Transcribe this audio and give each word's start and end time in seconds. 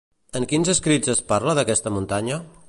En 0.39 0.47
quins 0.53 0.71
escrits 0.73 1.11
es 1.15 1.21
parla 1.33 1.55
d'aquesta 1.59 1.93
muntanya? 1.99 2.43